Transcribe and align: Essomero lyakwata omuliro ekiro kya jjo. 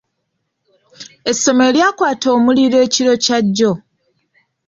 Essomero 1.31 1.71
lyakwata 1.75 2.27
omuliro 2.37 2.77
ekiro 2.85 3.13
kya 3.23 3.39
jjo. 3.45 3.71